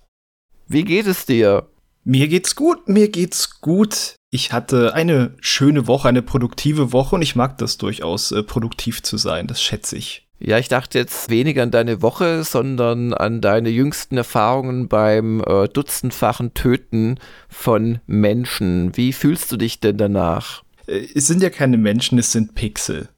[0.68, 1.68] Wie geht es dir?
[2.04, 4.16] Mir geht's gut, mir geht's gut.
[4.30, 9.02] Ich hatte eine schöne Woche, eine produktive Woche und ich mag das durchaus, äh, produktiv
[9.02, 9.46] zu sein.
[9.46, 10.24] Das schätze ich.
[10.38, 15.68] Ja, ich dachte jetzt weniger an deine Woche, sondern an deine jüngsten Erfahrungen beim äh,
[15.68, 17.18] dutzendfachen Töten
[17.48, 18.94] von Menschen.
[18.96, 20.62] Wie fühlst du dich denn danach?
[20.86, 23.08] Äh, es sind ja keine Menschen, es sind Pixel.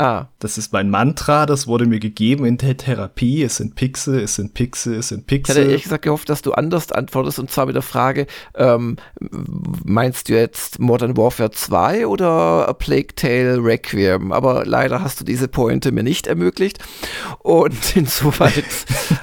[0.00, 3.42] Ah, Das ist mein Mantra, das wurde mir gegeben in der Therapie.
[3.42, 5.56] Es sind Pixel, es sind Pixel, es sind ich hatte Pixel.
[5.64, 8.94] ehrlich gesagt gehofft, dass du anders antwortest und zwar mit der Frage, ähm,
[9.84, 14.30] meinst du jetzt Modern Warfare 2 oder A Plague Tale Requiem?
[14.30, 16.78] Aber leider hast du diese Pointe mir nicht ermöglicht
[17.40, 18.64] und insoweit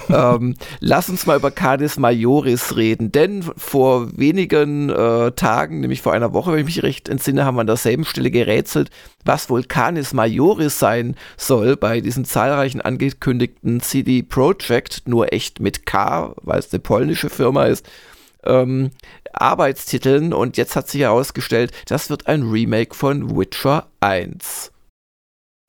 [0.09, 6.11] ähm, lass uns mal über Canis Majoris reden, denn vor wenigen äh, Tagen, nämlich vor
[6.11, 8.89] einer Woche, wenn ich mich recht entsinne, haben wir an derselben Stelle gerätselt,
[9.23, 15.85] was wohl Canis Majoris sein soll bei diesen zahlreichen angekündigten CD Projekt, nur echt mit
[15.85, 17.87] K, weil es eine polnische Firma ist,
[18.43, 18.91] ähm,
[19.33, 24.71] Arbeitstiteln und jetzt hat sich herausgestellt, das wird ein Remake von Witcher 1.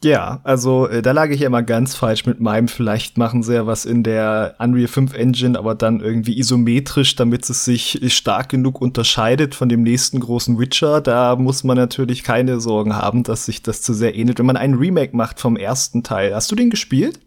[0.05, 2.69] Ja, also äh, da lag ich ja immer ganz falsch mit meinem.
[2.69, 7.49] Vielleicht machen sie ja was in der Unreal 5 Engine, aber dann irgendwie isometrisch, damit
[7.49, 11.01] es sich stark genug unterscheidet von dem nächsten großen Witcher.
[11.01, 14.59] Da muss man natürlich keine Sorgen haben, dass sich das zu sehr ähnelt, wenn man
[14.59, 16.35] einen Remake macht vom ersten Teil.
[16.35, 17.21] Hast du den gespielt?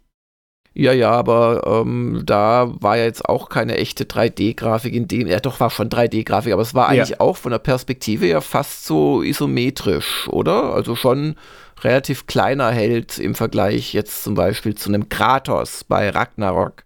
[0.76, 5.40] Ja, ja, aber ähm, da war ja jetzt auch keine echte 3D-Grafik in dem, ja
[5.40, 7.02] doch war schon 3D-Grafik, aber es war Ja.
[7.02, 10.72] eigentlich auch von der Perspektive ja fast so isometrisch, oder?
[10.76, 11.36] Also schon
[11.84, 16.84] relativ kleiner Held im Vergleich jetzt zum Beispiel zu einem Kratos bei Ragnarok.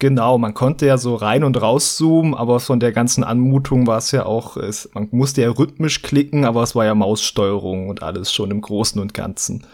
[0.00, 3.98] Genau, man konnte ja so rein und raus zoomen, aber von der ganzen Anmutung war
[3.98, 8.02] es ja auch, es, man musste ja rhythmisch klicken, aber es war ja Maussteuerung und
[8.02, 9.66] alles schon im Großen und Ganzen.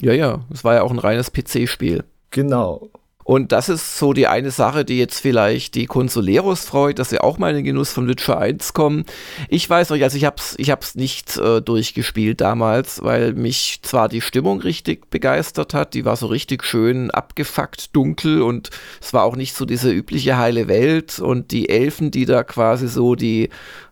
[0.00, 2.04] Ja, ja, es war ja auch ein reines PC-Spiel.
[2.30, 2.90] Genau.
[3.24, 7.20] Und das ist so die eine Sache, die jetzt vielleicht die Consoleros freut, dass sie
[7.20, 9.04] auch mal in den Genuss von Witcher 1 kommen.
[9.48, 14.10] Ich weiß noch, also ich hab's, ich hab's nicht äh, durchgespielt damals, weil mich zwar
[14.10, 18.68] die Stimmung richtig begeistert hat, die war so richtig schön abgefuckt, dunkel und
[19.00, 22.88] es war auch nicht so diese übliche heile Welt und die Elfen, die da quasi
[22.88, 23.48] so die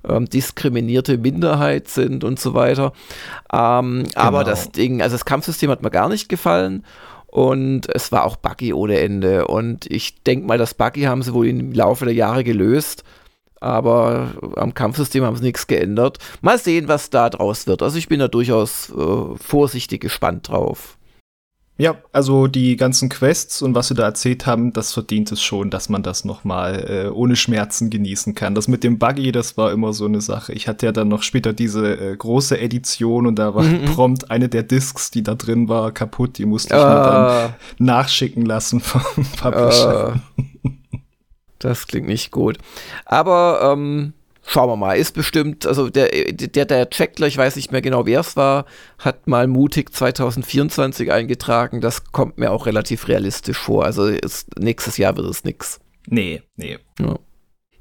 [0.07, 2.93] ähm, diskriminierte Minderheit sind und so weiter.
[3.53, 4.43] Ähm, Aber Genau.
[4.45, 6.85] das Ding, also das Kampfsystem hat mir gar nicht gefallen.
[7.33, 9.49] Und es war auch buggy ohne Ende.
[9.49, 13.05] Und ich denke mal, das Buggy haben sie wohl im Laufe der Jahre gelöst.
[13.59, 16.19] Aber am Kampfsystem haben sie nichts geändert.
[16.43, 17.81] Mal sehen, was da draus wird.
[17.81, 20.99] Also ich bin da durchaus äh, vorsichtig gespannt drauf.
[21.79, 25.71] Ja, also die ganzen Quests und was wir da erzählt haben, das verdient es schon,
[25.71, 28.55] dass man das noch mal äh, ohne Schmerzen genießen kann.
[28.55, 30.53] Das mit dem Buggy, das war immer so eine Sache.
[30.53, 33.85] Ich hatte ja dann noch später diese äh, große Edition und da war Mhm, mhm.
[33.87, 36.37] prompt eine der Discs, die da drin war, kaputt.
[36.39, 39.03] Die musste ich mir dann nachschicken lassen vom
[39.41, 40.21] Publisher.
[40.65, 40.69] äh,
[41.59, 42.59] das klingt nicht gut.
[43.07, 44.13] Aber ähm,
[44.45, 44.95] schauen wir mal.
[44.97, 48.67] Ist bestimmt, also der, der, der Checkler, ich weiß nicht mehr genau, wer es war,
[48.99, 51.81] hat mal mutig 2024 eingetragen.
[51.81, 53.85] Das kommt mir auch relativ realistisch vor.
[53.85, 55.81] Also ist, nächstes Jahr wird es nix.
[56.07, 56.79] Nee, nee.
[56.99, 57.19] Ja.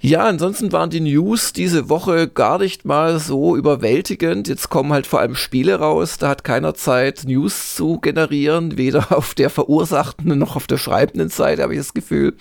[0.03, 4.47] Ja, ansonsten waren die News diese Woche gar nicht mal so überwältigend.
[4.47, 6.17] Jetzt kommen halt vor allem Spiele raus.
[6.17, 11.29] Da hat keiner Zeit, News zu generieren, weder auf der verursachten noch auf der schreibenden
[11.29, 12.35] Seite, habe ich das Gefühl.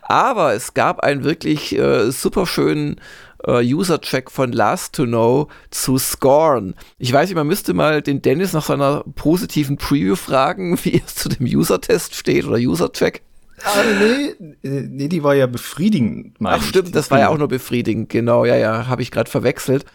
[0.00, 2.98] Aber es gab einen wirklich äh, super schönen
[3.46, 6.74] äh, User-Check von Last to Know zu Scorn.
[6.98, 11.14] Ich weiß nicht, man müsste mal den Dennis nach seiner positiven Preview fragen, wie es
[11.14, 13.22] zu dem User-Test steht oder User-Check.
[13.64, 16.68] Ah, nee, äh, nee, die war ja befriedigend, meine Ach ich.
[16.68, 19.86] stimmt, das war ja auch nur befriedigend, genau, ja, ja, habe ich gerade verwechselt.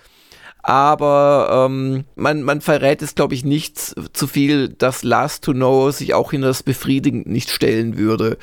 [0.64, 3.80] Aber ähm, man, man verrät es, glaube ich, nicht
[4.14, 8.38] zu viel, dass Last to Know sich auch hinter das Befriedigend nicht stellen würde,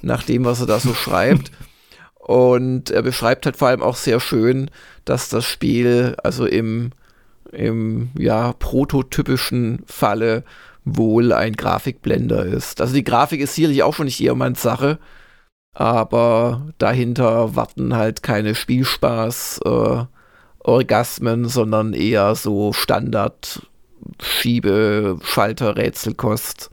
[0.00, 1.50] nach dem, was er da so schreibt.
[2.24, 4.70] Und er beschreibt halt vor allem auch sehr schön,
[5.04, 6.92] dass das Spiel, also im,
[7.52, 10.42] im ja, prototypischen Falle,
[10.86, 12.80] wohl ein Grafikblender ist.
[12.80, 14.98] Also die Grafik ist sicherlich auch schon nicht jedermanns Sache,
[15.74, 20.04] aber dahinter warten halt keine Spielspaß, äh,
[20.60, 23.66] Orgasmen, sondern eher so Standard
[24.22, 26.70] Schiebe, Schalter, Rätselkost.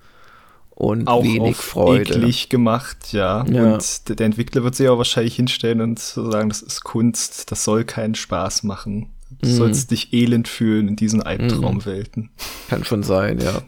[0.81, 2.13] Und auch wenig Freude.
[2.15, 3.45] eklig gemacht, ja.
[3.49, 3.73] Ja.
[3.75, 7.63] Und der, der Entwickler wird sich auch wahrscheinlich hinstellen und sagen, das ist Kunst, das
[7.63, 9.09] soll keinen Spaß machen.
[9.41, 9.53] Du Mhm.
[9.55, 12.29] sollst dich elend fühlen in diesen Albtraumwelten.
[12.69, 13.61] Kann schon sein, ja.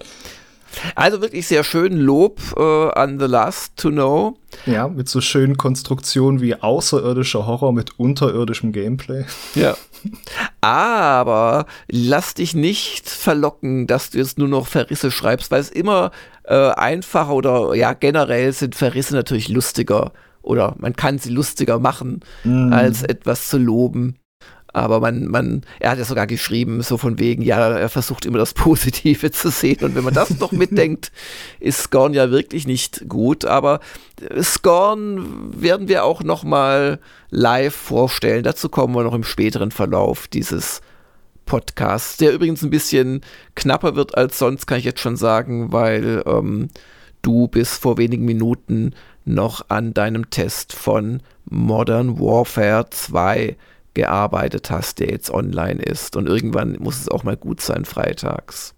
[0.95, 4.37] Also wirklich sehr schön Lob äh, an The Last to Know.
[4.65, 9.25] Ja, mit so schönen Konstruktionen wie außerirdischer Horror mit unterirdischem Gameplay.
[9.55, 9.75] Ja.
[10.61, 16.11] Aber lass dich nicht verlocken, dass du jetzt nur noch Verrisse schreibst, weil es immer
[16.43, 20.11] äh, einfacher oder ja, generell sind Verrisse natürlich lustiger
[20.41, 22.73] oder man kann sie lustiger machen, Mhm.
[22.73, 24.17] als etwas zu loben.
[24.73, 28.39] Aber man, man, er hat ja sogar geschrieben, so von wegen, ja, er versucht immer
[28.39, 29.83] das Positive zu sehen.
[29.83, 31.11] Und wenn man das noch mitdenkt,
[31.59, 33.45] ist Scorn ja wirklich nicht gut.
[33.45, 33.79] Aber
[34.19, 36.99] äh, Scorn werden wir auch noch mal
[37.29, 38.43] live vorstellen.
[38.43, 40.81] Dazu kommen wir noch im späteren Verlauf dieses
[41.45, 43.21] Podcasts, der übrigens ein bisschen
[43.55, 46.69] knapper wird als sonst, kann ich jetzt schon sagen, weil ähm,
[47.21, 48.93] du bis vor wenigen Minuten
[49.25, 53.57] noch an deinem Test von Modern Warfare 2
[53.93, 56.15] gearbeitet hast, der jetzt online ist.
[56.15, 58.75] Und irgendwann muss es auch mal gut sein, freitags.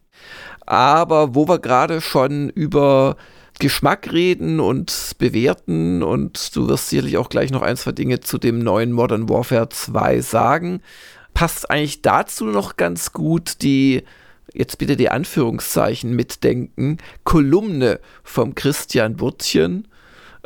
[0.65, 3.17] Aber wo wir gerade schon über
[3.59, 8.37] Geschmack reden und bewerten und du wirst sicherlich auch gleich noch ein, zwei Dinge zu
[8.37, 10.81] dem neuen Modern Warfare 2 sagen,
[11.33, 14.03] passt eigentlich dazu noch ganz gut die,
[14.53, 19.87] jetzt bitte die Anführungszeichen mitdenken, Kolumne vom Christian Burtchen,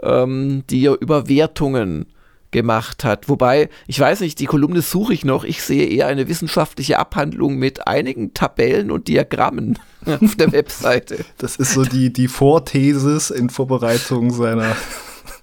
[0.03, 2.05] ähm, die er über Wertungen
[2.51, 3.29] gemacht hat.
[3.29, 5.43] Wobei, ich weiß nicht, die Kolumne suche ich noch.
[5.43, 11.25] Ich sehe eher eine wissenschaftliche Abhandlung mit einigen Tabellen und Diagrammen auf der Webseite.
[11.37, 14.75] Das ist so die, die Vorthesis in Vorbereitung seiner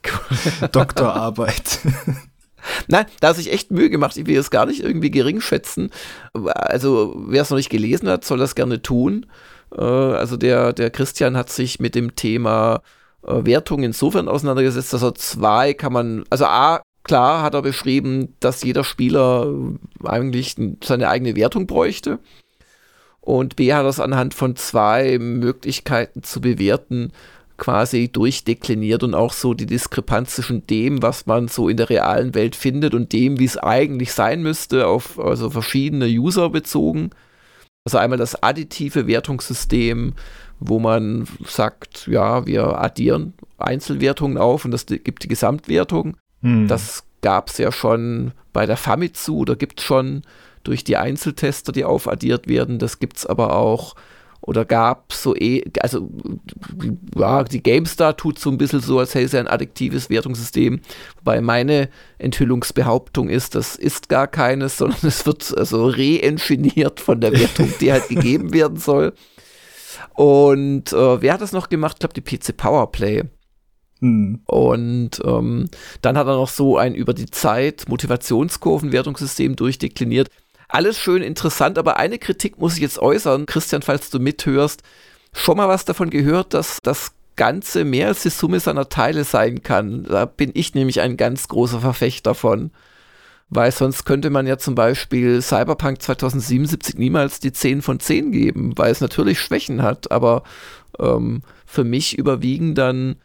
[0.72, 1.80] Doktorarbeit.
[2.88, 4.16] Nein, da hat sich echt Mühe gemacht.
[4.16, 5.90] Ich will es gar nicht irgendwie gering schätzen.
[6.32, 9.26] Also, wer es noch nicht gelesen hat, soll das gerne tun.
[9.76, 12.82] Äh, Also, der, der Christian hat sich mit dem Thema
[13.24, 18.34] äh, Wertung insofern auseinandergesetzt, dass er zwei kann man, also A, klar hat er beschrieben,
[18.40, 19.52] dass jeder Spieler
[20.04, 22.18] eigentlich seine eigene Wertung bräuchte.
[23.20, 27.12] Und B hat es anhand von zwei Möglichkeiten zu bewerten,
[27.58, 32.34] quasi durchdekliniert und auch so die Diskrepanz zwischen dem, was man so in der realen
[32.34, 37.10] Welt findet und dem, wie es eigentlich sein müsste, auf also verschiedene User bezogen.
[37.84, 40.14] Also einmal das additive Wertungssystem,
[40.58, 46.16] wo man sagt, ja, wir addieren Einzelwertungen auf und das gibt die Gesamtwertung.
[46.46, 46.68] Hm.
[46.68, 50.22] Das gab es ja schon bei der Famitsu oder gibt es schon
[50.62, 52.78] durch die Einzeltester, die aufaddiert werden.
[52.78, 53.96] Das gibt es aber auch
[54.40, 56.08] oder gab so eh, also
[57.16, 60.80] ja, die GameStar tut so ein bisschen so, als hätte sie ein addiktives Wertungssystem,
[61.16, 61.88] wobei meine
[62.18, 67.90] Enthüllungsbehauptung ist, das ist gar keines, sondern es wird also re-engineert von der Wertung, die
[67.90, 69.14] halt gegeben werden soll.
[70.14, 71.96] Und äh, wer hat das noch gemacht?
[71.96, 73.24] Ich glaube, die PC Powerplay.
[74.00, 74.40] Hm.
[74.46, 75.70] Und ähm,
[76.02, 80.28] dann hat er noch so ein über die Zeit Motivationskurvenwertungssystem durchdekliniert.
[80.68, 83.46] Alles schön interessant, aber eine Kritik muss ich jetzt äußern.
[83.46, 84.82] Christian, falls du mithörst,
[85.32, 89.62] schon mal was davon gehört, dass das Ganze mehr als die Summe seiner Teile sein
[89.62, 90.04] kann.
[90.04, 92.70] Da bin ich nämlich ein ganz großer Verfechter von.
[93.48, 98.72] Weil sonst könnte man ja zum Beispiel Cyberpunk 2077 niemals die 10 von 10 geben,
[98.76, 100.42] weil es natürlich Schwächen hat, aber
[100.98, 103.16] ähm, für mich überwiegen dann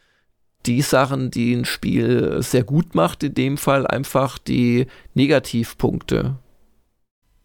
[0.66, 6.36] die Sachen, die ein Spiel sehr gut macht, in dem Fall einfach die Negativpunkte.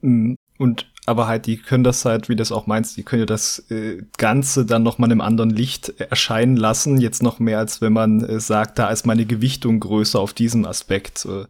[0.02, 0.36] Hm.
[0.58, 3.26] Und aber halt, die können das halt, wie du das auch meinst, die können ja
[3.26, 7.00] das äh, Ganze dann noch mal in einem anderen Licht erscheinen lassen.
[7.00, 10.66] Jetzt noch mehr, als wenn man äh, sagt, da ist meine Gewichtung größer auf diesem
[10.66, 11.26] Aspekt.
[11.26, 11.46] Äh.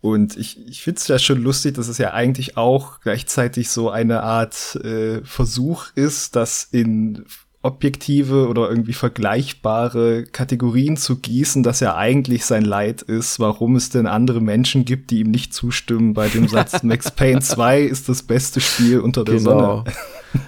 [0.00, 3.90] Und ich, ich finde es ja schon lustig, dass es ja eigentlich auch gleichzeitig so
[3.90, 7.26] eine Art äh, Versuch ist, das in
[7.62, 13.90] objektive oder irgendwie vergleichbare Kategorien zu gießen, dass ja eigentlich sein Leid ist, warum es
[13.90, 18.08] denn andere Menschen gibt, die ihm nicht zustimmen bei dem Satz Max Payne 2 ist
[18.08, 19.84] das beste Spiel unter der Sonne.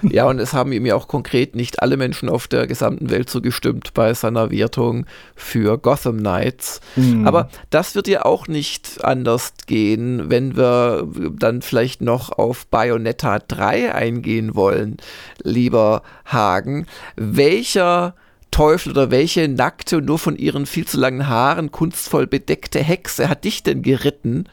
[0.03, 3.29] Ja, und es haben ihm ja auch konkret nicht alle Menschen auf der gesamten Welt
[3.29, 6.81] zugestimmt bei seiner Wertung für Gotham Knights.
[6.95, 7.27] Hm.
[7.27, 13.39] Aber das wird ja auch nicht anders gehen, wenn wir dann vielleicht noch auf Bayonetta
[13.39, 14.97] 3 eingehen wollen,
[15.43, 16.85] lieber Hagen.
[17.15, 18.15] Welcher
[18.51, 23.27] Teufel oder welche nackte und nur von ihren viel zu langen Haaren kunstvoll bedeckte Hexe
[23.27, 24.45] hat dich denn geritten?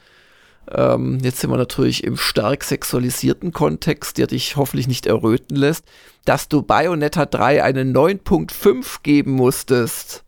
[0.75, 5.85] Ähm, jetzt sind wir natürlich im stark sexualisierten Kontext, der dich hoffentlich nicht erröten lässt,
[6.25, 10.25] dass du Bayonetta 3 eine 9.5 geben musstest.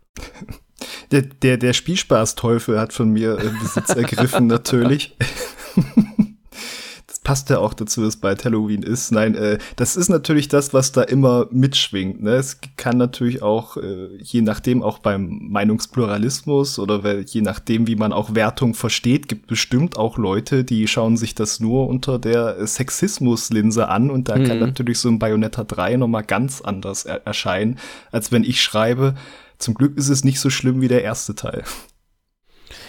[1.11, 5.17] Der, der, der Spielspaßteufel hat von mir äh, Besitz ergriffen, natürlich.
[7.25, 9.13] Passt ja auch dazu, dass bald Halloween ist.
[9.13, 12.21] Nein, äh, das ist natürlich das, was da immer mitschwingt.
[12.21, 12.33] Ne?
[12.33, 18.13] Es kann natürlich auch, äh, je nachdem, auch beim Meinungspluralismus oder je nachdem, wie man
[18.13, 23.89] auch Wertung versteht, gibt bestimmt auch Leute, die schauen sich das nur unter der Sexismuslinse
[23.89, 24.45] an und da mhm.
[24.45, 27.79] kann natürlich so ein Bayonetta 3 nochmal ganz anders er erscheinen,
[28.11, 29.15] als wenn ich schreibe,
[29.59, 31.63] zum Glück ist es nicht so schlimm wie der erste Teil.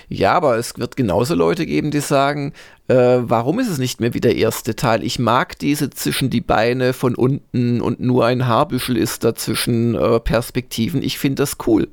[0.10, 2.54] Ja, aber es wird genauso Leute geben, die sagen,
[2.88, 5.04] äh, warum ist es nicht mehr wie der erste Teil?
[5.04, 10.20] Ich mag diese zwischen die Beine von unten und nur ein Haarbüschel ist dazwischen äh,
[10.20, 11.02] Perspektiven.
[11.02, 11.88] Ich finde das cool.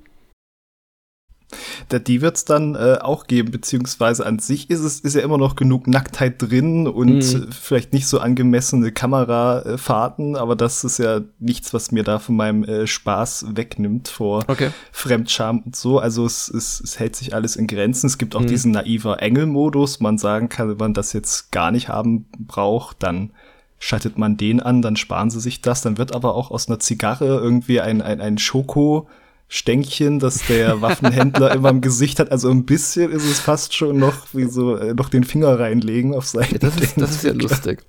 [1.89, 5.23] Da, die wird es dann äh, auch geben, beziehungsweise an sich ist es ist ja
[5.23, 7.49] immer noch genug Nacktheit drin und mhm.
[7.51, 12.65] vielleicht nicht so angemessene Kamerafahrten, aber das ist ja nichts, was mir da von meinem
[12.65, 14.71] äh, Spaß wegnimmt vor okay.
[14.93, 15.99] Fremdscham und so.
[15.99, 18.07] Also es, es, es hält sich alles in Grenzen.
[18.07, 18.49] Es gibt auch mhm.
[18.49, 20.01] diesen naiver Engel-Modus.
[20.01, 23.31] Man sagen kann, wenn man das jetzt gar nicht haben braucht, dann
[23.79, 25.83] schaltet man den an, dann sparen sie sich das.
[25.83, 29.09] Dann wird aber auch aus einer Zigarre irgendwie ein, ein, ein Schoko
[29.53, 32.31] Stänkchen, das der Waffenhändler immer im Gesicht hat.
[32.31, 36.15] Also ein bisschen ist es fast schon noch wie so äh, noch den Finger reinlegen
[36.15, 36.53] auf seinen.
[36.53, 37.83] Ja, das ist, das ist ja lustig.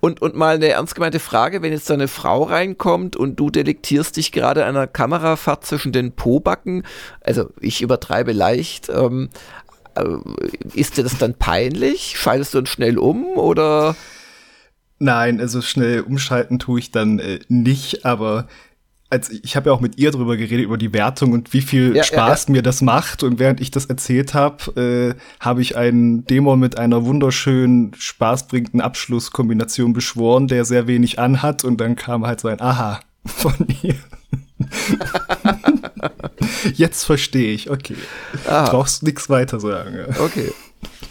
[0.00, 3.50] Und, und mal eine ernst gemeinte Frage, wenn jetzt da eine Frau reinkommt und du
[3.50, 6.82] delektierst dich gerade einer Kamerafahrt zwischen den Pobacken,
[7.20, 9.28] also ich übertreibe leicht, ähm,
[9.94, 10.02] äh,
[10.74, 12.18] ist dir das dann peinlich?
[12.18, 13.94] Schaltest du dann schnell um oder?
[14.98, 18.48] Nein, also schnell umschalten tue ich dann äh, nicht, aber
[19.10, 21.94] als ich habe ja auch mit ihr drüber geredet über die Wertung und wie viel
[21.94, 22.52] ja, Spaß ja, ja.
[22.52, 26.78] mir das macht und während ich das erzählt habe, äh, habe ich einen Dämon mit
[26.78, 32.60] einer wunderschönen spaßbringenden Abschlusskombination beschworen, der sehr wenig anhat und dann kam halt so ein
[32.60, 33.96] Aha von ihr.
[36.74, 37.96] Jetzt verstehe ich, okay.
[38.46, 38.70] Aha.
[38.70, 40.14] Brauchst nichts weiter sagen.
[40.18, 40.52] Okay,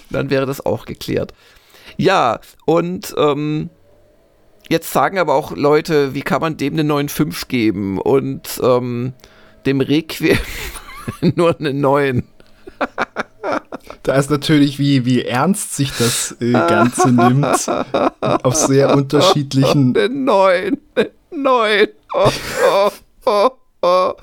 [0.09, 1.33] dann wäre das auch geklärt.
[1.97, 3.69] Ja, und ähm,
[4.69, 9.13] Jetzt sagen aber auch Leute, wie kann man dem eine 9,5 geben und ähm,
[9.65, 10.37] dem Requiem
[11.35, 12.23] nur eine 9.
[14.03, 17.69] da ist natürlich, wie, wie ernst sich das äh, Ganze nimmt.
[18.21, 19.95] Auf sehr unterschiedlichen.
[19.95, 20.77] Eine 9.
[20.95, 21.87] Eine 9.
[22.13, 22.29] Oh,
[22.67, 22.91] oh,
[23.25, 23.49] oh,
[23.81, 24.13] oh.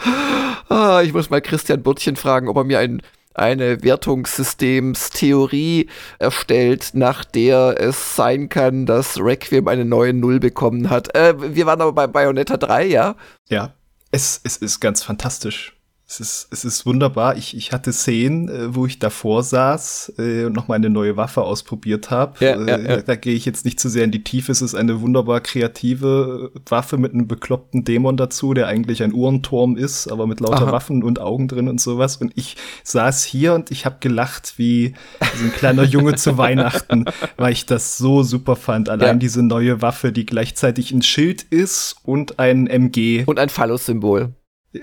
[0.68, 3.02] Ah, ich muss mal Christian Burtchen fragen, ob er mir ein
[3.34, 11.14] eine Wertungssystemstheorie erstellt, nach der es sein kann, dass Requiem eine neue Null bekommen hat.
[11.14, 13.16] Äh, wir waren aber bei Bayonetta 3, ja?
[13.48, 13.74] Ja,
[14.10, 15.76] es, es ist ganz fantastisch.
[16.10, 17.36] Es ist, es ist wunderbar.
[17.36, 21.42] Ich, ich hatte Szenen, äh, wo ich davor saß äh, und nochmal eine neue Waffe
[21.42, 22.44] ausprobiert habe.
[22.44, 23.02] Ja, äh, ja, ja.
[23.02, 24.50] Da gehe ich jetzt nicht zu sehr in die Tiefe.
[24.50, 29.76] Es ist eine wunderbar kreative Waffe mit einem bekloppten Dämon dazu, der eigentlich ein Uhrenturm
[29.76, 30.72] ist, aber mit lauter Aha.
[30.72, 32.16] Waffen und Augen drin und sowas.
[32.16, 34.94] Und ich saß hier und ich habe gelacht wie
[35.36, 37.04] so ein kleiner Junge zu Weihnachten,
[37.36, 38.88] weil ich das so super fand.
[38.88, 43.22] Allein diese neue Waffe, die gleichzeitig ein Schild ist und ein MG.
[43.26, 44.34] Und ein Phallus-Symbol.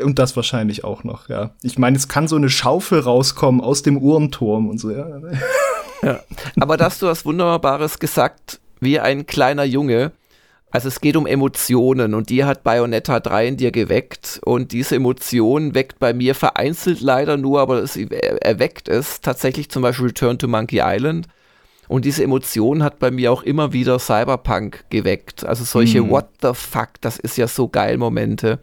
[0.01, 1.51] Und das wahrscheinlich auch noch, ja.
[1.61, 5.07] Ich meine, es kann so eine Schaufel rauskommen aus dem Uhrenturm und so, ja.
[6.03, 6.19] ja.
[6.59, 10.11] Aber dass du was Wunderbares gesagt, wie ein kleiner Junge.
[10.69, 14.97] Also es geht um Emotionen und die hat Bayonetta 3 in dir geweckt und diese
[14.97, 20.37] Emotion weckt bei mir vereinzelt leider nur, aber es erweckt es tatsächlich zum Beispiel Return
[20.37, 21.27] to Monkey Island.
[21.87, 25.45] Und diese Emotion hat bei mir auch immer wieder Cyberpunk geweckt.
[25.45, 26.09] Also solche hm.
[26.09, 28.59] What the fuck, das ist ja so geil Momente.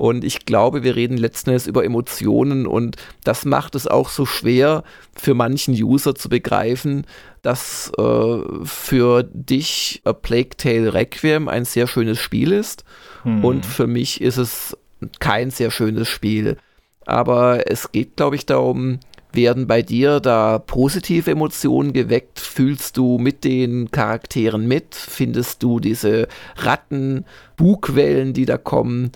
[0.00, 4.24] Und ich glaube, wir reden letzten Endes über Emotionen und das macht es auch so
[4.24, 4.82] schwer
[5.14, 7.06] für manchen User zu begreifen,
[7.42, 12.82] dass äh, für dich A Plague Tale Requiem ein sehr schönes Spiel ist
[13.24, 13.44] hm.
[13.44, 14.74] und für mich ist es
[15.18, 16.56] kein sehr schönes Spiel.
[17.04, 19.00] Aber es geht, glaube ich, darum,
[19.32, 22.40] werden bei dir da positive Emotionen geweckt?
[22.40, 24.94] Fühlst du mit den Charakteren mit?
[24.94, 27.24] Findest du diese Ratten,
[27.56, 29.12] Bugwellen, die da kommen?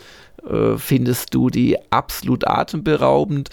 [0.48, 3.50] Äh, findest du die absolut atemberaubend?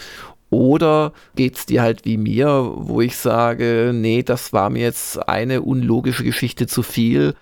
[0.50, 5.28] Oder geht es dir halt wie mir, wo ich sage, nee, das war mir jetzt
[5.28, 7.34] eine unlogische Geschichte zu viel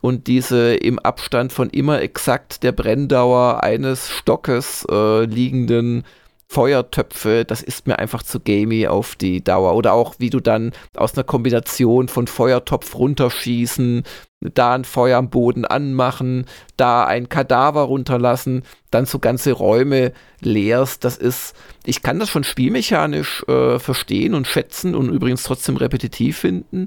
[0.00, 6.04] und diese im Abstand von immer exakt der Brenndauer eines Stockes äh, liegenden
[6.50, 9.74] Feuertöpfe, das ist mir einfach zu gamey auf die Dauer.
[9.74, 14.02] Oder auch wie du dann aus einer Kombination von Feuertopf runterschießen,
[14.40, 16.46] da ein Feuer am Boden anmachen,
[16.78, 21.04] da ein Kadaver runterlassen, dann so ganze Räume leerst.
[21.04, 26.38] Das ist, ich kann das schon spielmechanisch äh, verstehen und schätzen und übrigens trotzdem repetitiv
[26.38, 26.86] finden,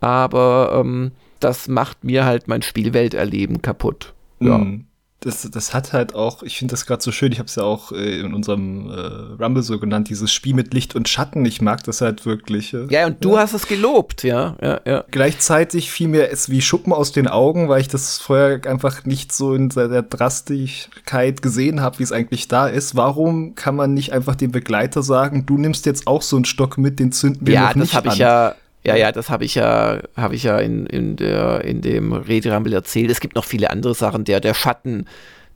[0.00, 4.12] aber ähm, das macht mir halt mein Spielwelterleben kaputt.
[4.40, 4.58] Ja.
[4.58, 4.89] Mm.
[5.20, 7.62] Das, das hat halt auch, ich finde das gerade so schön, ich habe es ja
[7.62, 11.44] auch äh, in unserem äh, Rumble so genannt, dieses Spiel mit Licht und Schatten.
[11.44, 12.72] Ich mag das halt wirklich.
[12.72, 13.40] Äh, ja, und du ja.
[13.40, 15.04] hast es gelobt, ja, ja, ja.
[15.10, 19.32] Gleichzeitig fiel mir es wie Schuppen aus den Augen, weil ich das vorher einfach nicht
[19.32, 22.96] so in der Drastigkeit gesehen habe, wie es eigentlich da ist.
[22.96, 26.78] Warum kann man nicht einfach dem Begleiter sagen, du nimmst jetzt auch so einen Stock
[26.78, 27.96] mit, den zünden wir ja, noch nicht an?
[27.96, 30.86] Ja, das habe ich ja ja, ja, das habe ich ja, habe ich ja in,
[30.86, 33.10] in, der, in dem Redrambel erzählt.
[33.10, 34.24] Es gibt noch viele andere Sachen.
[34.24, 35.06] Der, der Schatten,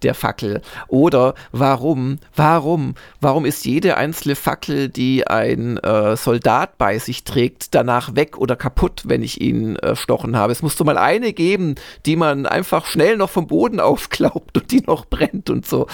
[0.02, 0.60] der Fackel?
[0.88, 7.74] Oder warum, warum, warum ist jede einzelne Fackel, die ein äh, Soldat bei sich trägt,
[7.74, 10.52] danach weg oder kaputt, wenn ich ihn erstochen äh, habe?
[10.52, 11.74] Es muss doch mal eine geben,
[12.06, 15.86] die man einfach schnell noch vom Boden aufklaubt und die noch brennt und so.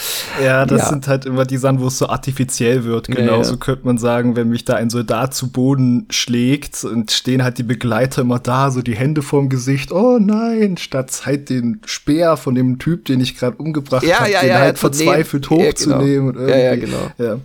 [0.43, 0.89] Ja, das ja.
[0.89, 3.07] sind halt immer die Sachen, wo es so artifiziell wird.
[3.07, 3.65] Genauso ja, ja.
[3.65, 7.63] könnte man sagen, wenn mich da ein Soldat zu Boden schlägt und stehen halt die
[7.63, 12.55] Begleiter immer da, so die Hände vorm Gesicht, oh nein, statt halt den Speer von
[12.55, 15.57] dem Typ, den ich gerade umgebracht gebracht ja, hat, ja, den ja, halt verzweifelt ja,
[15.57, 16.33] hochzunehmen.
[16.33, 16.49] Genau.
[16.49, 17.11] Ja, ja, genau.
[17.19, 17.39] Ja.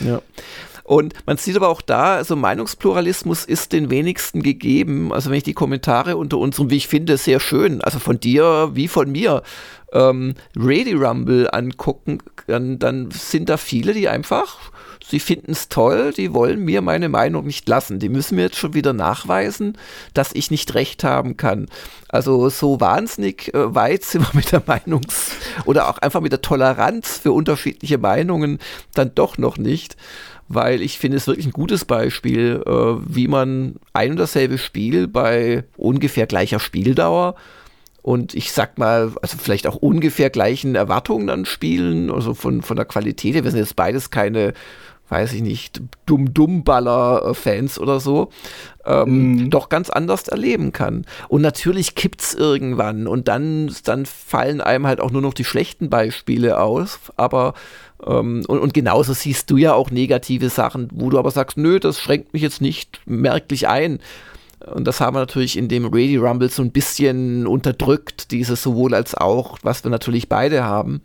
[0.00, 0.22] ja.
[0.84, 5.12] Und man sieht aber auch da, also Meinungspluralismus ist den wenigsten gegeben.
[5.12, 8.70] Also wenn ich die Kommentare unter unserem, wie ich finde, sehr schön, also von dir
[8.74, 9.42] wie von mir,
[9.92, 14.71] ähm, Ready Rumble angucken, dann, dann sind da viele, die einfach
[15.06, 17.98] sie finden es toll, die wollen mir meine Meinung nicht lassen.
[17.98, 19.78] Die müssen mir jetzt schon wieder nachweisen,
[20.14, 21.66] dass ich nicht recht haben kann.
[22.08, 25.32] Also so wahnsinnig äh, weit sind wir mit der Meinungs-
[25.64, 28.58] oder auch einfach mit der Toleranz für unterschiedliche Meinungen
[28.94, 29.96] dann doch noch nicht
[30.48, 35.08] weil ich finde es wirklich ein gutes Beispiel, äh, wie man ein und dasselbe Spiel
[35.08, 37.36] bei ungefähr gleicher Spieldauer
[38.02, 42.76] und ich sag mal, also vielleicht auch ungefähr gleichen Erwartungen an Spielen, also von, von
[42.76, 43.34] der Qualität.
[43.34, 44.54] Wir sind jetzt beides keine
[45.12, 48.30] weiß ich nicht, Dumm-Dumm-Baller-Fans oder so,
[48.86, 49.50] ähm, mm.
[49.50, 51.04] doch ganz anders erleben kann.
[51.28, 55.44] Und natürlich kippt es irgendwann und dann, dann fallen einem halt auch nur noch die
[55.44, 57.52] schlechten Beispiele aus, aber
[58.06, 61.78] ähm, und, und genauso siehst du ja auch negative Sachen, wo du aber sagst, nö,
[61.78, 63.98] das schränkt mich jetzt nicht merklich ein.
[64.74, 68.94] Und das haben wir natürlich in dem Radio Rumble so ein bisschen unterdrückt, dieses sowohl
[68.94, 71.02] als auch, was wir natürlich beide haben.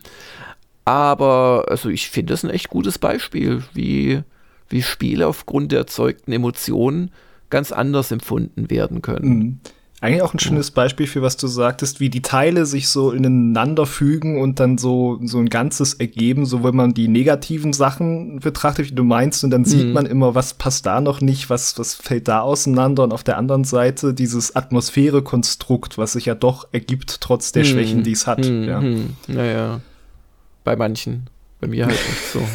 [0.87, 4.21] Aber also ich finde es ein echt gutes Beispiel, wie,
[4.69, 7.11] wie Spiele aufgrund der erzeugten Emotionen
[7.49, 9.27] ganz anders empfunden werden können.
[9.27, 9.59] Mhm.
[9.99, 13.85] Eigentlich auch ein schönes Beispiel für was du sagtest, wie die Teile sich so ineinander
[13.85, 18.91] fügen und dann so, so ein Ganzes ergeben, so wenn man die negativen Sachen betrachtet,
[18.91, 19.93] wie du meinst, und dann sieht mhm.
[19.93, 23.37] man immer, was passt da noch nicht, was, was fällt da auseinander und auf der
[23.37, 27.67] anderen Seite dieses Atmosphäre-Konstrukt, was sich ja doch ergibt, trotz der mhm.
[27.67, 28.47] Schwächen, die es hat.
[28.47, 28.63] Mhm.
[28.63, 28.81] Ja.
[29.27, 29.81] Naja
[30.67, 31.29] bei manchen.
[31.61, 32.45] Bei mir halt nicht so.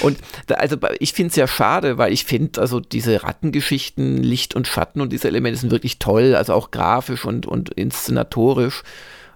[0.00, 4.66] Und also ich finde es ja schade, weil ich finde, also diese Rattengeschichten, Licht und
[4.66, 8.82] Schatten und diese Elemente sind wirklich toll, also auch grafisch und, und inszenatorisch.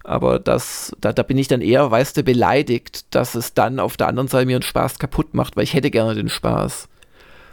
[0.04, 3.98] Aber das, da, da bin ich dann eher, weißt du, beleidigt, dass es dann auf
[3.98, 6.88] der anderen Seite mir einen Spaß kaputt macht, weil ich hätte gerne den Spaß.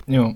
[0.06, 0.34] Ja.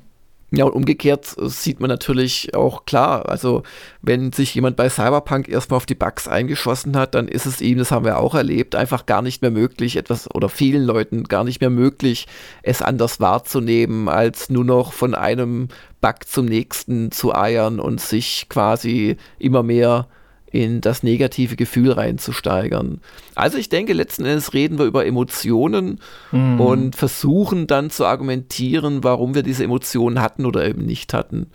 [0.54, 3.64] Ja, und umgekehrt sieht man natürlich auch klar, also
[4.02, 7.78] wenn sich jemand bei Cyberpunk erstmal auf die Bugs eingeschossen hat, dann ist es ihm,
[7.78, 11.46] das haben wir auch erlebt, einfach gar nicht mehr möglich, etwas oder vielen Leuten gar
[11.46, 12.28] nicht mehr möglich,
[12.64, 15.70] es anders wahrzunehmen, als nur noch von einem
[16.02, 20.10] Bug zum nächsten zu eiern und sich quasi immer mehr
[20.52, 23.00] in das negative Gefühl reinzusteigern.
[23.36, 26.00] Also ich denke, letzten Endes reden wir über Emotionen
[26.32, 26.60] mhm.
[26.60, 31.48] und versuchen dann zu argumentieren, warum wir diese Emotionen hatten oder eben nicht hatten.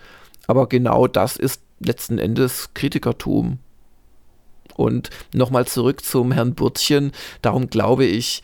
[0.47, 3.59] Aber genau das ist letzten Endes Kritikertum.
[4.75, 7.13] Und nochmal zurück zum Herrn Burtchen.
[7.43, 8.43] Darum glaube ich,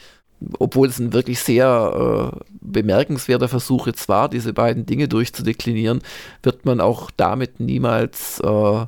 [0.59, 6.01] obwohl es ein wirklich sehr äh, bemerkenswerter Versuch jetzt war, diese beiden Dinge durchzudeklinieren,
[6.43, 8.87] wird man auch damit niemals äh,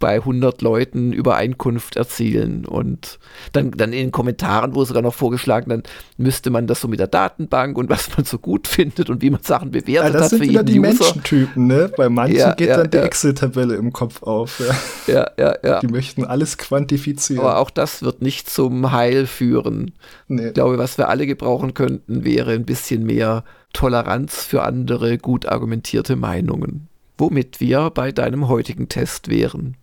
[0.00, 2.64] bei 100 Leuten Übereinkunft erzielen.
[2.64, 3.20] Und
[3.52, 5.82] dann, dann in den Kommentaren wurde sogar noch vorgeschlagen, dann
[6.16, 9.30] müsste man das so mit der Datenbank und was man so gut findet und wie
[9.30, 10.88] man Sachen bewertet ja, das hat sind für jeden die User.
[10.88, 11.92] Menschentypen, ne?
[11.96, 14.60] Bei manchen ja, geht ja, dann die Excel-Tabelle im Kopf auf.
[15.06, 15.30] Ja.
[15.36, 17.44] ja, ja, Die möchten alles quantifizieren.
[17.44, 19.92] Aber auch das wird nicht zum Heil führen.
[20.28, 20.48] Nee.
[20.48, 25.46] Ich glaube, was wir alle gebrauchen könnten, wäre ein bisschen mehr Toleranz für andere gut
[25.46, 26.88] argumentierte Meinungen.
[27.18, 29.76] Womit wir bei deinem heutigen Test wären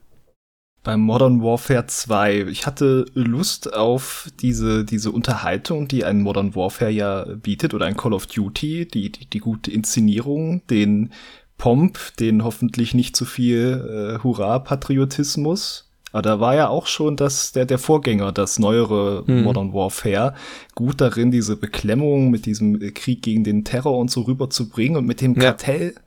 [0.88, 2.45] beim Modern Warfare 2.
[2.50, 7.97] Ich hatte Lust auf diese, diese Unterhaltung, die ein Modern Warfare ja bietet oder ein
[7.97, 11.12] Call of Duty, die, die, die gute Inszenierung, den
[11.58, 15.91] Pomp, den hoffentlich nicht zu viel äh, Hurra-Patriotismus.
[16.13, 19.43] Aber da war ja auch schon das, der, der Vorgänger, das neuere hm.
[19.43, 20.36] Modern Warfare,
[20.73, 25.19] gut darin, diese Beklemmung mit diesem Krieg gegen den Terror und so rüberzubringen und mit
[25.19, 25.95] dem Kartell.
[25.95, 26.02] Ja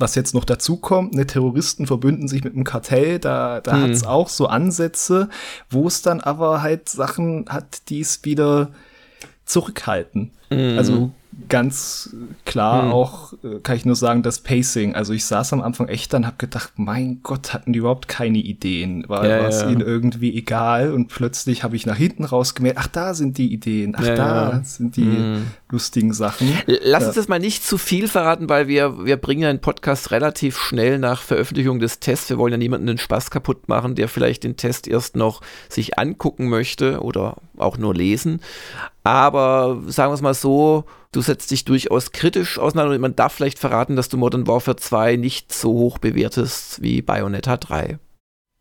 [0.00, 3.82] was jetzt noch dazu kommt, ne, Terroristen verbünden sich mit einem Kartell, da, da hm.
[3.82, 5.28] hat es auch so Ansätze,
[5.68, 8.70] wo es dann aber halt Sachen hat, die es wieder
[9.44, 10.30] zurückhalten.
[10.50, 10.78] Mhm.
[10.78, 11.10] Also
[11.48, 12.14] ganz
[12.44, 12.92] klar mhm.
[12.92, 14.94] auch, äh, kann ich nur sagen, das Pacing.
[14.94, 18.38] Also ich saß am Anfang echt dann, hab gedacht, mein Gott, hatten die überhaupt keine
[18.38, 19.08] Ideen.
[19.08, 19.68] War ja, es ja.
[19.68, 23.94] ihnen irgendwie egal und plötzlich habe ich nach hinten rausgemerkt, ach, da sind die Ideen,
[23.96, 25.46] ach, ja, da sind die mhm.
[25.70, 26.52] lustigen Sachen.
[26.66, 30.10] Lass uns das mal nicht zu viel verraten, weil wir, wir bringen ja einen Podcast
[30.10, 32.30] relativ schnell nach Veröffentlichung des Tests.
[32.30, 35.98] Wir wollen ja niemanden den Spaß kaputt machen, der vielleicht den Test erst noch sich
[35.98, 38.40] angucken möchte oder auch nur lesen.
[39.04, 43.32] Aber sagen wir es mal so, du setzt dich durchaus kritisch auseinander und man darf
[43.32, 47.98] vielleicht verraten, dass du Modern Warfare 2 nicht so hoch bewertest wie Bayonetta 3.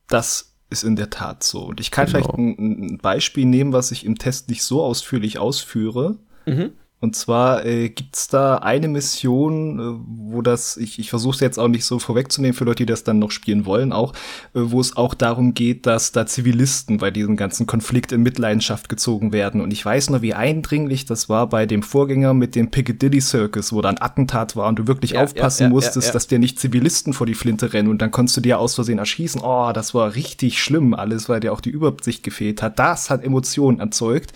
[0.08, 1.62] Das ist in der Tat so.
[1.62, 2.20] Und ich kann genau.
[2.20, 6.18] vielleicht ein, ein, Beispiel nehmen, was ich im Test nicht so ausführlich ausführe.
[6.46, 6.74] Mhm.
[7.02, 11.58] Und zwar äh, gibt's da eine Mission, äh, wo das, ich, ich versuche es jetzt
[11.58, 14.12] auch nicht so vorwegzunehmen für Leute, die das dann noch spielen wollen, auch,
[14.54, 18.90] äh, wo es auch darum geht, dass da Zivilisten bei diesem ganzen Konflikt in Mitleidenschaft
[18.90, 19.62] gezogen werden.
[19.62, 23.72] Und ich weiß nur, wie eindringlich das war bei dem Vorgänger mit dem Piccadilly Circus,
[23.72, 26.40] wo da ein Attentat war und du wirklich ja, aufpassen ja, ja, musstest, dass dir
[26.40, 29.40] nicht Zivilisten vor die Flinte rennen und dann konntest du dir aus Versehen erschießen.
[29.42, 32.78] Oh, das war richtig schlimm alles, weil dir auch die Übersicht gefehlt hat.
[32.78, 34.34] Das hat Emotionen erzeugt.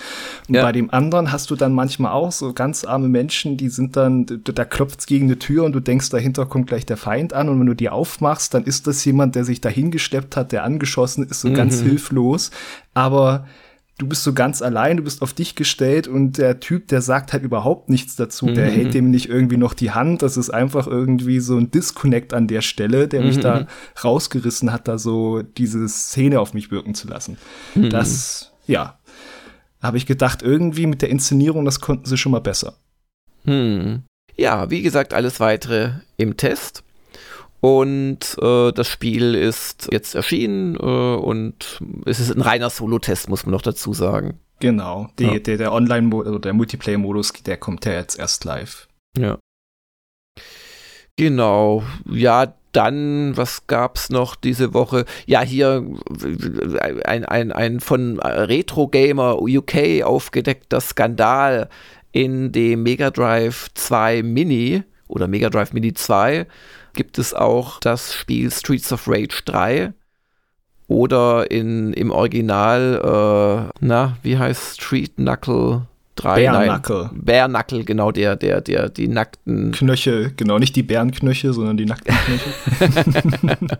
[0.47, 3.95] Und bei dem anderen hast du dann manchmal auch so ganz arme Menschen, die sind
[3.95, 7.49] dann, da klopft's gegen eine Tür und du denkst, dahinter kommt gleich der Feind an
[7.49, 11.27] und wenn du die aufmachst, dann ist das jemand, der sich dahingeschleppt hat, der angeschossen
[11.27, 11.55] ist, so mhm.
[11.55, 12.51] ganz hilflos.
[12.93, 13.45] Aber
[13.97, 17.33] du bist so ganz allein, du bist auf dich gestellt und der Typ, der sagt
[17.33, 18.55] halt überhaupt nichts dazu, mhm.
[18.55, 22.33] der hält dem nicht irgendwie noch die Hand, das ist einfach irgendwie so ein Disconnect
[22.33, 23.67] an der Stelle, der mich da mhm.
[24.03, 27.37] rausgerissen hat, da so diese Szene auf mich wirken zu lassen.
[27.75, 27.89] Mhm.
[27.89, 28.97] Das, ja,
[29.83, 32.77] habe ich gedacht, irgendwie mit der Inszenierung, das konnten sie schon mal besser.
[33.45, 34.03] Hm.
[34.35, 36.83] Ja, wie gesagt, alles weitere im Test.
[37.59, 43.45] Und äh, das Spiel ist jetzt erschienen äh, und es ist ein reiner Solo-Test, muss
[43.45, 44.39] man noch dazu sagen.
[44.59, 45.39] Genau, die, ja.
[45.39, 48.87] der, der Online-Modus, also der Multiplayer-Modus, der kommt ja jetzt erst live.
[49.17, 49.37] Ja.
[51.15, 55.05] Genau, ja, dann, was gab's noch diese Woche?
[55.25, 55.85] Ja, hier
[57.05, 61.69] ein, ein, ein von Retro Gamer UK aufgedeckter Skandal
[62.11, 66.45] in dem Mega Drive 2 Mini oder Mega Drive Mini 2
[66.93, 69.93] gibt es auch das Spiel Streets of Rage 3
[70.87, 76.41] oder in, im Original, äh, na, wie heißt Street Knuckle drei.
[76.41, 77.09] Bärnackel.
[77.13, 79.71] Bärnackel, genau, der, der, der, die nackten.
[79.71, 83.57] Knöchel, genau, nicht die Bärenknöchel, sondern die nackten Knöchel.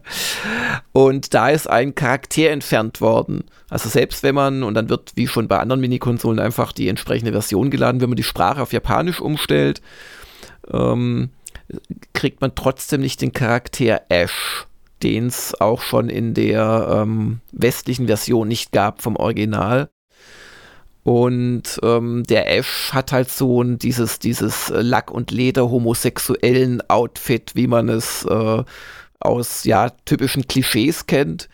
[0.91, 3.43] und da ist ein Charakter entfernt worden.
[3.69, 7.31] Also selbst wenn man, und dann wird wie schon bei anderen Minikonsolen einfach die entsprechende
[7.31, 9.81] Version geladen, wenn man die Sprache auf Japanisch umstellt,
[10.71, 11.29] ähm,
[12.13, 14.67] kriegt man trotzdem nicht den Charakter Ash
[15.03, 19.89] den es auch schon in der ähm, westlichen Version nicht gab vom Original.
[21.03, 27.67] Und ähm, der Ash hat halt so ein, dieses, dieses Lack- und Leder-homosexuellen Outfit, wie
[27.67, 28.63] man es äh,
[29.19, 31.49] aus ja, typischen Klischees kennt.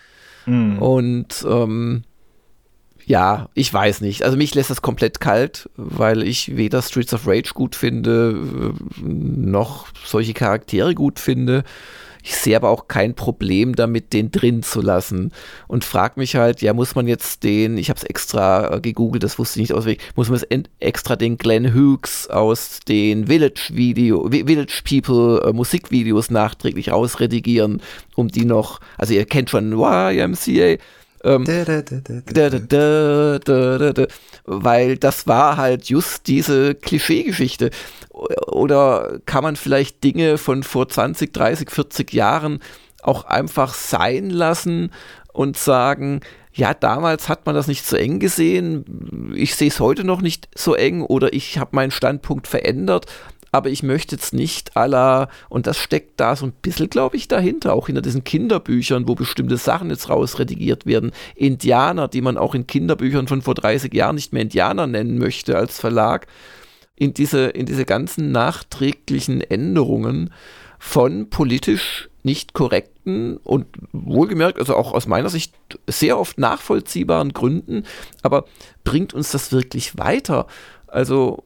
[0.45, 0.79] Mhm.
[0.79, 2.03] Und ähm,
[3.05, 4.21] ja, ich weiß nicht.
[4.21, 9.01] Also mich lässt das komplett kalt, weil ich weder Streets of Rage gut finde, äh,
[9.01, 11.63] noch solche Charaktere gut finde.
[12.23, 15.31] Ich sehe aber auch kein Problem damit, den drin zu lassen.
[15.67, 19.23] Und frage mich halt, ja, muss man jetzt den, ich habe es extra äh, gegoogelt,
[19.23, 23.69] das wusste ich nicht auswendig, muss man jetzt extra den Glenn Hughes aus den Village
[23.71, 27.81] Video, Village People äh, Musikvideos nachträglich rausredigieren,
[28.15, 30.77] um die noch, also ihr kennt schon YMCA,
[31.23, 31.45] ähm,
[34.45, 37.71] weil das war halt just diese Klischeegeschichte.
[38.11, 42.59] Oder kann man vielleicht Dinge von vor 20, 30, 40 Jahren
[43.01, 44.91] auch einfach sein lassen
[45.31, 46.21] und sagen,
[46.53, 50.49] ja, damals hat man das nicht so eng gesehen, ich sehe es heute noch nicht
[50.55, 53.05] so eng oder ich habe meinen Standpunkt verändert,
[53.51, 57.27] aber ich möchte jetzt nicht aller, und das steckt da so ein bisschen, glaube ich,
[57.27, 61.11] dahinter, auch hinter diesen Kinderbüchern, wo bestimmte Sachen jetzt rausredigiert werden.
[61.35, 65.57] Indianer, die man auch in Kinderbüchern von vor 30 Jahren nicht mehr Indianer nennen möchte
[65.57, 66.27] als Verlag,
[66.95, 70.31] in diese, in diese ganzen nachträglichen Änderungen
[70.77, 75.53] von politisch nicht korrekten und wohlgemerkt, also auch aus meiner Sicht
[75.87, 77.85] sehr oft nachvollziehbaren Gründen,
[78.21, 78.45] aber
[78.83, 80.47] bringt uns das wirklich weiter?
[80.87, 81.43] Also,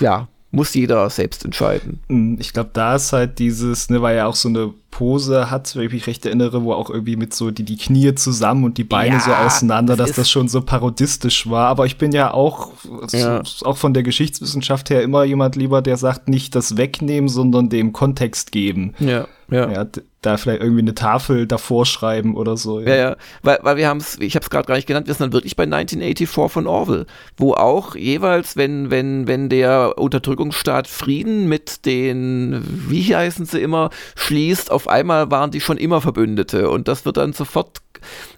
[0.00, 2.00] ja, muss jeder selbst entscheiden.
[2.08, 5.74] Mm, ich glaube, da ist halt dieses, ne, war ja auch so eine Pose hat,
[5.74, 8.78] wenn ich mich recht erinnere, wo auch irgendwie mit so die, die Knie zusammen und
[8.78, 11.66] die Beine ja, so auseinander, dass das schon so parodistisch war.
[11.66, 12.70] Aber ich bin ja auch,
[13.10, 13.42] ja.
[13.64, 17.92] auch von der Geschichtswissenschaft her immer jemand lieber, der sagt, nicht das wegnehmen, sondern dem
[17.92, 18.94] Kontext geben.
[19.00, 19.70] Ja, ja.
[19.70, 19.86] ja
[20.22, 22.80] da vielleicht irgendwie eine Tafel davor schreiben oder so.
[22.80, 23.16] Ja, ja, ja.
[23.42, 25.32] weil, weil wir haben es, ich habe es gerade gar nicht genannt, wir sind dann
[25.32, 31.84] wirklich bei 1984 von Orwell, wo auch jeweils, wenn, wenn, wenn der Unterdrückungsstaat Frieden mit
[31.86, 37.04] den, wie heißen sie immer, schließt, auf einmal waren die schon immer Verbündete und das
[37.04, 37.78] wird dann sofort,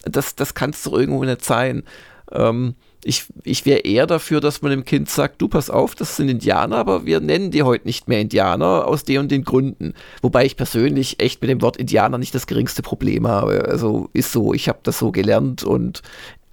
[0.05, 1.85] das, das kann es doch irgendwo nicht sein.
[2.33, 6.17] Ähm, ich, ich wäre eher dafür, dass man dem Kind sagt, du pass auf, das
[6.17, 9.95] sind Indianer, aber wir nennen die heute nicht mehr Indianer aus den und den Gründen.
[10.23, 13.67] Wobei ich persönlich echt mit dem Wort Indianer nicht das geringste Problem habe.
[13.69, 16.03] Also ist so, ich habe das so gelernt und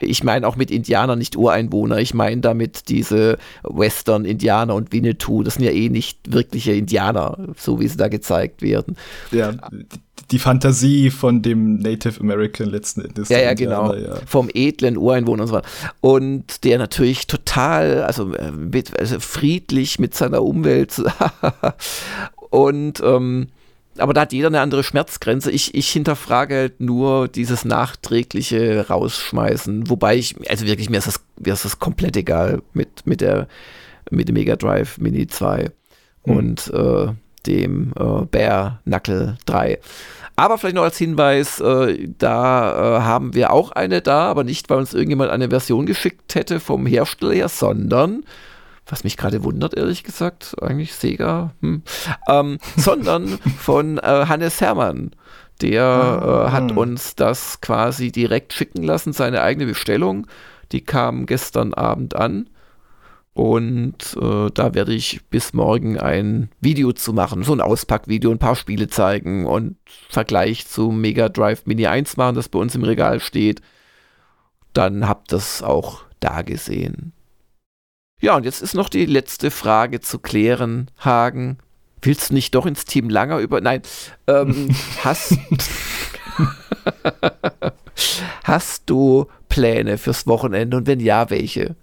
[0.02, 5.56] ich meine auch mit Indianer nicht Ureinwohner, ich meine damit diese Western-Indianer und Winnetou, das
[5.56, 8.98] sind ja eh nicht wirkliche Indianer, so wie sie da gezeigt werden.
[9.32, 9.54] Ja,
[10.32, 13.30] die Fantasie von dem Native American letzten Endes.
[13.30, 13.94] Ja, ja, genau.
[13.94, 14.16] Ja.
[14.26, 15.68] Vom edlen Ureinwohner und so weiter.
[16.00, 21.02] Und der natürlich total, also, äh, mit, also friedlich mit seiner Umwelt
[22.50, 23.48] und ähm,
[23.98, 25.52] aber da hat jeder eine andere Schmerzgrenze.
[25.52, 29.90] Ich, ich hinterfrage halt nur dieses nachträgliche Rausschmeißen.
[29.90, 33.48] Wobei ich, also wirklich, mir ist das, mir ist das komplett egal mit, mit, der,
[34.10, 35.72] mit dem Mega Drive Mini 2
[36.26, 36.36] mhm.
[36.36, 37.08] und äh,
[37.46, 39.80] dem äh, Bear Knuckle 3.
[40.36, 44.70] Aber vielleicht noch als Hinweis, äh, da äh, haben wir auch eine da, aber nicht,
[44.70, 48.24] weil uns irgendjemand eine Version geschickt hätte vom Hersteller her, sondern
[48.86, 51.84] was mich gerade wundert, ehrlich gesagt, eigentlich Sega, hm,
[52.28, 55.12] ähm, sondern von äh, Hannes Hermann.
[55.62, 56.78] Der ah, äh, hat hm.
[56.78, 60.28] uns das quasi direkt schicken lassen, seine eigene Bestellung.
[60.72, 62.50] Die kam gestern Abend an.
[63.34, 68.40] Und äh, da werde ich bis morgen ein Video zu machen, so ein Auspackvideo, ein
[68.40, 69.78] paar Spiele zeigen und
[70.10, 73.62] Vergleich zu Mega Drive Mini 1 machen, das bei uns im Regal steht.
[74.74, 77.14] Dann habt ihr es auch da gesehen.
[78.22, 81.58] Ja, und jetzt ist noch die letzte Frage zu klären, Hagen.
[82.04, 83.62] Willst du nicht doch ins Team Langer über.
[83.62, 83.82] Nein,
[84.28, 84.70] ähm,
[85.04, 85.38] hast.
[88.44, 91.76] hast du Pläne fürs Wochenende und wenn ja, welche?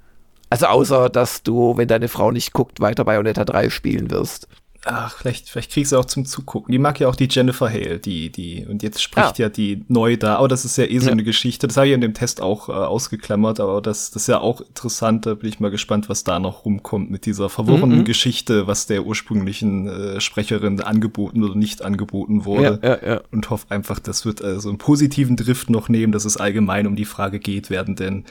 [0.49, 4.49] Also außer, dass du, wenn deine Frau nicht guckt, weiter Bayonetta 3 spielen wirst.
[4.85, 6.71] Ach, vielleicht, vielleicht kriegst du auch zum Zugucken.
[6.71, 9.35] Die mag ja auch die Jennifer Hale, die, die, und jetzt spricht ah.
[9.37, 10.37] ja die neu da.
[10.37, 11.13] Aber das ist ja eh so ja.
[11.13, 11.67] eine Geschichte.
[11.67, 14.61] Das habe ich in dem Test auch äh, ausgeklammert, aber das, das ist ja auch
[14.61, 15.27] interessant.
[15.27, 18.05] Da bin ich mal gespannt, was da noch rumkommt mit dieser verworrenen mhm.
[18.05, 22.79] Geschichte, was der ursprünglichen äh, Sprecherin angeboten oder nicht angeboten wurde.
[22.83, 23.21] Ja, ja, ja.
[23.33, 26.95] Und hoffe einfach, das wird also einen positiven Drift noch nehmen, dass es allgemein um
[26.95, 28.25] die Frage geht, werden denn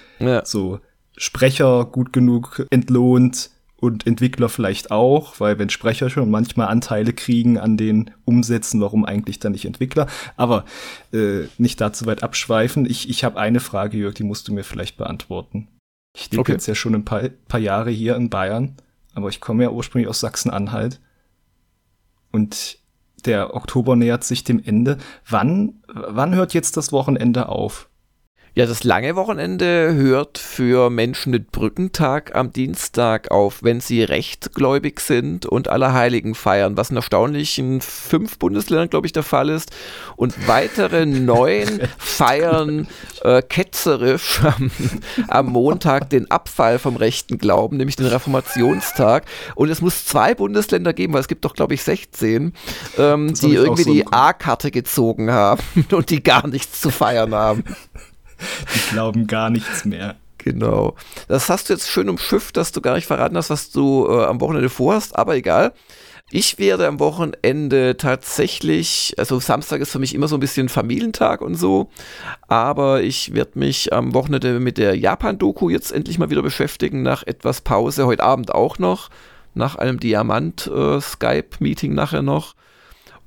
[0.46, 0.80] so
[1.18, 7.60] Sprecher gut genug entlohnt, und Entwickler vielleicht auch, weil wenn Sprecher schon manchmal Anteile kriegen
[7.60, 10.08] an den Umsätzen, warum eigentlich dann nicht Entwickler?
[10.36, 10.66] Aber
[11.14, 12.86] äh, nicht dazu weit abschweifen.
[12.86, 15.68] Ich, ich habe eine Frage, Jörg, die musst du mir vielleicht beantworten.
[16.16, 16.54] Ich lebe okay.
[16.54, 18.76] jetzt ja schon ein paar, paar Jahre hier in Bayern,
[19.14, 21.00] aber ich komme ja ursprünglich aus Sachsen-Anhalt.
[22.32, 22.80] Und
[23.26, 24.98] der Oktober nähert sich dem Ende.
[25.30, 27.90] Wann, wann hört jetzt das Wochenende auf?
[28.58, 35.00] Ja, das lange Wochenende hört für Menschen mit Brückentag am Dienstag auf, wenn sie rechtgläubig
[35.00, 39.70] sind und Allerheiligen feiern, was in erstaunlichen fünf Bundesländern, glaube ich, der Fall ist.
[40.16, 42.88] Und weitere neun feiern
[43.22, 44.72] äh, ketzerisch am,
[45.28, 49.26] am Montag den Abfall vom rechten Glauben, nämlich den Reformationstag.
[49.54, 52.54] Und es muss zwei Bundesländer geben, weil es gibt doch, glaube ich, 16,
[52.98, 57.64] ähm, die irgendwie so die A-Karte gezogen haben und die gar nichts zu feiern haben.
[58.74, 60.16] Die glauben gar nichts mehr.
[60.38, 60.96] Genau.
[61.28, 64.26] Das hast du jetzt schön umschifft, dass du gar nicht verraten hast, was du äh,
[64.26, 65.74] am Wochenende vorhast, aber egal.
[66.30, 71.42] Ich werde am Wochenende tatsächlich, also Samstag ist für mich immer so ein bisschen Familientag
[71.42, 71.90] und so,
[72.50, 77.24] aber ich werde mich am Wochenende mit der Japan-Doku jetzt endlich mal wieder beschäftigen, nach
[77.26, 79.10] etwas Pause, heute Abend auch noch,
[79.54, 82.56] nach einem Diamant-Skype-Meeting äh, nachher noch.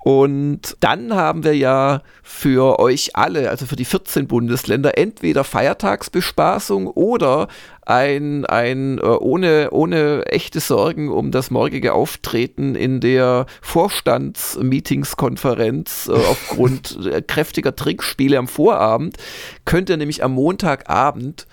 [0.03, 6.87] Und dann haben wir ja für euch alle, also für die 14 Bundesländer, entweder Feiertagsbespaßung
[6.87, 7.49] oder
[7.83, 16.13] ein, ein äh, ohne, ohne echte Sorgen um das morgige Auftreten in der Vorstandsmeetingskonferenz äh,
[16.13, 19.19] aufgrund kräftiger Trinkspiele am Vorabend,
[19.67, 21.47] könnt ihr nämlich am Montagabend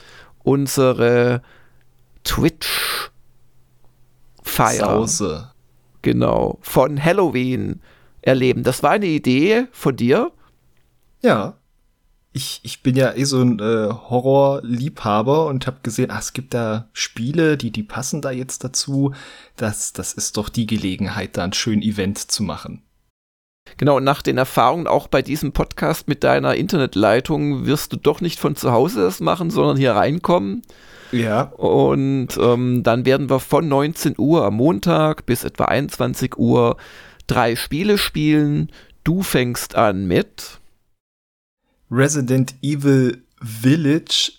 [0.44, 1.42] unsere
[2.24, 3.12] Twitch
[4.42, 5.06] feiern.
[5.06, 5.52] Sause.
[6.02, 7.82] Genau, von Halloween
[8.28, 8.64] erleben.
[8.64, 10.32] Das war eine Idee von dir?
[11.22, 11.58] Ja.
[12.34, 16.54] Ich, ich bin ja eh so ein äh, Horrorliebhaber und habe gesehen, ach, es gibt
[16.54, 19.14] da Spiele, die, die passen da jetzt dazu.
[19.56, 22.84] Das, das ist doch die Gelegenheit, da ein schönes Event zu machen.
[23.78, 28.22] Genau, und nach den Erfahrungen auch bei diesem Podcast mit deiner Internetleitung wirst du doch
[28.22, 30.62] nicht von zu Hause das machen, sondern hier reinkommen.
[31.12, 31.42] Ja.
[31.42, 36.78] Und ähm, dann werden wir von 19 Uhr am Montag bis etwa 21 Uhr
[37.28, 38.72] drei Spiele spielen.
[39.04, 40.60] Du fängst an mit
[41.90, 44.32] Resident Evil Village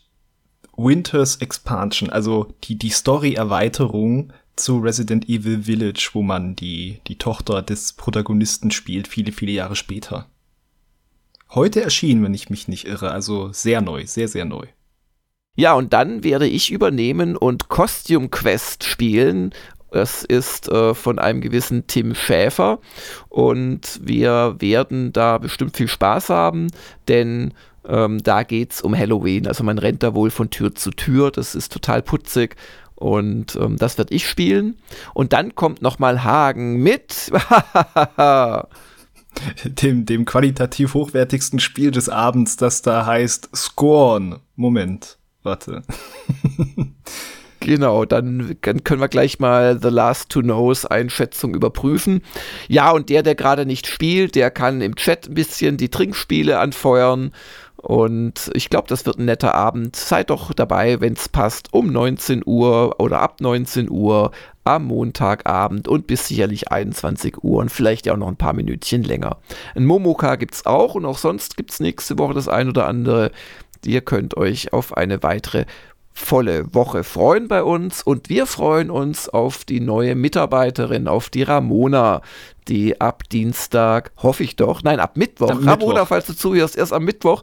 [0.77, 7.63] Winters Expansion, also die, die Story-Erweiterung zu Resident Evil Village, wo man die, die Tochter
[7.63, 10.27] des Protagonisten spielt, viele, viele Jahre später.
[11.51, 14.67] Heute erschienen, wenn ich mich nicht irre, also sehr neu, sehr, sehr neu.
[15.57, 19.53] Ja, und dann werde ich übernehmen und Costume Quest spielen.
[19.91, 22.79] Es ist äh, von einem gewissen Tim Schäfer
[23.29, 26.69] und wir werden da bestimmt viel Spaß haben,
[27.09, 27.55] denn
[27.89, 29.47] ähm, da geht es um Halloween.
[29.47, 31.31] Also man rennt da wohl von Tür zu Tür.
[31.31, 32.57] Das ist total putzig.
[32.95, 34.77] Und ähm, das werde ich spielen.
[35.15, 37.33] Und dann kommt nochmal Hagen mit.
[39.65, 44.41] dem, dem qualitativ hochwertigsten Spiel des Abends, das da heißt Scorn.
[44.57, 45.83] Moment, warte.
[47.61, 52.23] Genau, dann, können wir gleich mal The Last to Knows Einschätzung überprüfen.
[52.69, 56.59] Ja, und der, der gerade nicht spielt, der kann im Chat ein bisschen die Trinkspiele
[56.59, 57.33] anfeuern
[57.81, 59.95] und ich glaube, das wird ein netter Abend.
[59.95, 64.33] Seid doch dabei, wenn es passt, um 19 Uhr oder ab 19 Uhr
[64.65, 69.05] am Montagabend und bis sicherlich 21 Uhr und vielleicht ja auch noch ein paar Minütchen
[69.05, 69.39] länger.
[69.77, 72.87] Ein Momoka gibt es auch und auch sonst gibt es nächste Woche das ein oder
[72.87, 73.31] andere.
[73.85, 75.65] Ihr könnt euch auf eine weitere
[76.19, 81.43] volle Woche freuen bei uns und wir freuen uns auf die neue Mitarbeiterin, auf die
[81.43, 82.23] Ramona,
[82.69, 86.09] die ab Dienstag, hoffe ich doch, nein, ab Mittwoch, Am Ramona, Mittwoch.
[86.09, 87.43] falls du zuhörst, erst am Mittwoch,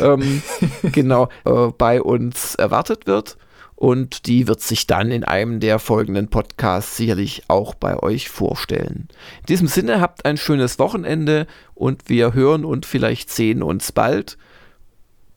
[0.00, 0.42] ähm,
[0.82, 3.36] genau, äh, bei uns erwartet wird.
[3.76, 9.08] Und die wird sich dann in einem der folgenden Podcasts sicherlich auch bei euch vorstellen.
[9.40, 14.38] In diesem Sinne habt ein schönes Wochenende und wir hören und vielleicht sehen uns bald.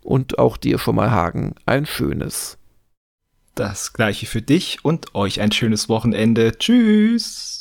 [0.02, 2.58] Und auch dir schon mal Hagen ein schönes.
[3.58, 6.60] Das gleiche für dich und euch ein schönes Wochenende.
[6.60, 7.57] Tschüss.